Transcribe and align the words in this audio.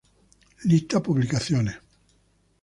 Lista 0.63 0.99
publicaciones 1.03 1.77